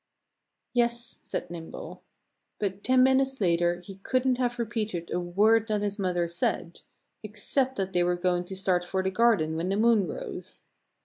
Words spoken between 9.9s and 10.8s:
rose.